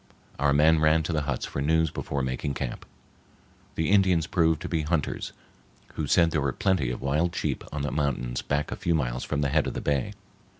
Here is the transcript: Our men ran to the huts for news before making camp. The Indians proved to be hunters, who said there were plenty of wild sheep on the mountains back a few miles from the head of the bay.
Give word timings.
Our 0.39 0.51
men 0.51 0.79
ran 0.79 1.03
to 1.03 1.13
the 1.13 1.21
huts 1.29 1.45
for 1.45 1.61
news 1.61 1.91
before 1.91 2.23
making 2.23 2.55
camp. 2.55 2.87
The 3.75 3.91
Indians 3.91 4.25
proved 4.25 4.59
to 4.63 4.67
be 4.67 4.81
hunters, 4.81 5.31
who 5.93 6.07
said 6.07 6.31
there 6.31 6.41
were 6.41 6.51
plenty 6.53 6.89
of 6.89 7.01
wild 7.03 7.35
sheep 7.35 7.63
on 7.71 7.83
the 7.83 7.91
mountains 7.91 8.41
back 8.41 8.71
a 8.71 8.75
few 8.75 8.95
miles 8.95 9.23
from 9.23 9.41
the 9.41 9.49
head 9.49 9.67
of 9.67 9.75
the 9.75 9.79
bay. 9.81 10.13